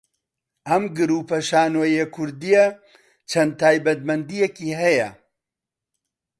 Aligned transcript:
ئەم 0.67 0.83
گروپە 0.97 1.37
شانۆیییە 1.49 2.05
کوردییە 2.15 2.65
چەند 3.29 3.51
تایبەتمەندییەکی 3.59 4.69
هەیە 4.81 5.09